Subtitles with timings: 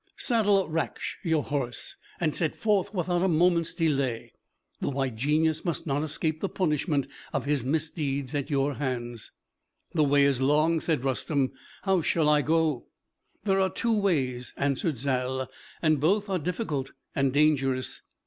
[0.17, 4.31] Saddle Raksh, your horse, and set forth without a moment's delay.
[4.79, 9.31] The White Genius must not escape the punishment of his misdeeds at your hands."
[9.93, 11.51] "The way is long," said Rustem;
[11.83, 12.87] "how shall I go?"
[13.43, 15.47] "There are two ways," answered Zal,
[15.83, 18.01] "and both are difficult and dangerous.